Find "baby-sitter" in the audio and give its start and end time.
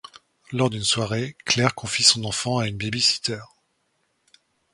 2.75-3.39